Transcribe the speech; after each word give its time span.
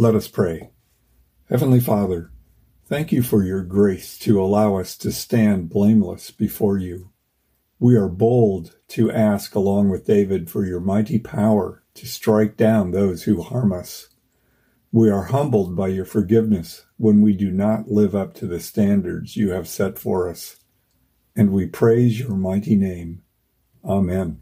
Let 0.00 0.14
us 0.14 0.28
pray. 0.28 0.70
Heavenly 1.50 1.78
Father, 1.78 2.30
thank 2.86 3.12
you 3.12 3.22
for 3.22 3.44
your 3.44 3.62
grace 3.62 4.16
to 4.20 4.42
allow 4.42 4.76
us 4.76 4.96
to 4.96 5.12
stand 5.12 5.68
blameless 5.68 6.30
before 6.30 6.78
you. 6.78 7.10
We 7.78 7.96
are 7.96 8.08
bold 8.08 8.78
to 8.88 9.12
ask, 9.12 9.54
along 9.54 9.90
with 9.90 10.06
David, 10.06 10.50
for 10.50 10.64
your 10.64 10.80
mighty 10.80 11.18
power 11.18 11.84
to 11.92 12.06
strike 12.06 12.56
down 12.56 12.92
those 12.92 13.24
who 13.24 13.42
harm 13.42 13.74
us. 13.74 14.08
We 14.90 15.10
are 15.10 15.24
humbled 15.24 15.76
by 15.76 15.88
your 15.88 16.06
forgiveness 16.06 16.86
when 16.96 17.20
we 17.20 17.34
do 17.34 17.50
not 17.50 17.88
live 17.88 18.14
up 18.14 18.32
to 18.36 18.46
the 18.46 18.58
standards 18.58 19.36
you 19.36 19.50
have 19.50 19.68
set 19.68 19.98
for 19.98 20.30
us. 20.30 20.56
And 21.36 21.52
we 21.52 21.66
praise 21.66 22.18
your 22.18 22.36
mighty 22.38 22.74
name. 22.74 23.20
Amen. 23.84 24.40